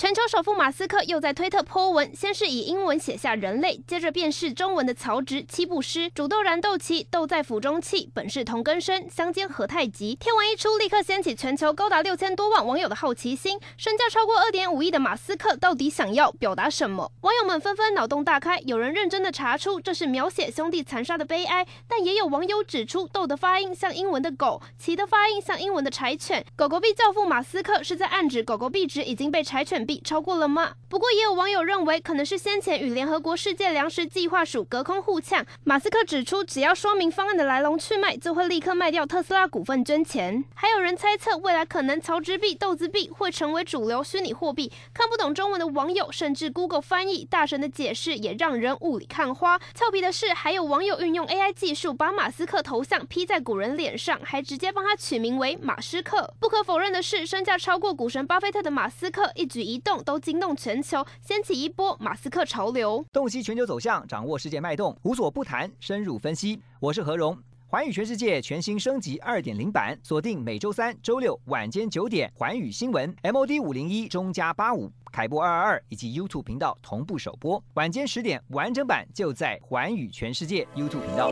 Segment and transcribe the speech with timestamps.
[0.00, 8.10] 全球首富马斯克又在推特 po 文，先是以英文写下“人类”，接着便是中文的曹植七步诗：“煮豆燃豆萁，豆在釜中泣。
[8.14, 13.60] 本是同根生，相煎何太急。”贴文一出，立刻掀起全球高达六千多万网友的好奇心。
[13.76, 17.12] 身价超过二点五亿的马斯克到底想要表达什么？
[17.20, 26.42] 网友们纷纷脑洞大开，有人认真的查出这是描写兄弟残杀的悲哀，但也有网友指出豆的发音像英文的狗，萁的发音像英文的柴犬。
[26.56, 30.74] 狗狗币教父马斯克是在暗指狗狗币值已经被柴犬币超过了吗？
[30.88, 35.44] 不过也有网友认为，可能是先前与联合国世界粮食计划署隔空互呛。
[35.64, 40.44] 马斯克指出，只要说明方案的来龙去脉，就会立刻卖掉特斯拉股份捐钱。
[40.54, 44.70] 还有人猜测，未来可能曹植币、豆子币会成为主流虚拟货币。
[44.94, 49.58] 看不懂中文的网友，甚至 Google 翻译大神的解释也让人雾里看花。
[49.74, 56.34] 俏皮的是，还有网友运用 AI 技术，把马斯克头像 P 在古人脸上，还直接帮他取名为马斯克。
[56.38, 63.04] 不可否认的是，身价超过股神巴菲特的马斯克，一举一动都惊动全球，掀起一波马斯克潮流。
[63.12, 66.60] 洞悉全球走向，掌握世界脉动，无所不谈，深入分析。
[66.78, 81.30] 我是何荣，环宇全世界全新升级二点零版，锁定每周三、周六晚间九点，环宇新闻 MOD 五零一中加八五凯播二二二以及 YouTube 频道同步首播，晚间十点完整版就在环宇全世界 YouTube 频道。